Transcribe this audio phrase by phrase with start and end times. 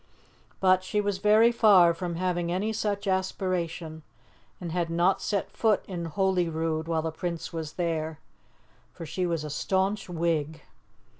[0.59, 4.01] But she was very far from having any such aspiration,
[4.59, 8.19] and had not set foot in Holyrood while the Prince was there,
[8.91, 10.63] for she was a staunch Whig.